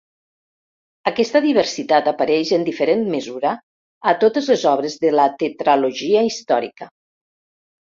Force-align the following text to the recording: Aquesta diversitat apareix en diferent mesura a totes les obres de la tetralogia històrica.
Aquesta 1.11 1.41
diversitat 1.43 2.09
apareix 2.13 2.53
en 2.57 2.65
diferent 2.69 3.05
mesura 3.17 3.53
a 4.13 4.15
totes 4.25 4.49
les 4.55 4.65
obres 4.73 4.99
de 5.07 5.15
la 5.21 5.29
tetralogia 5.45 6.27
històrica. 6.33 6.91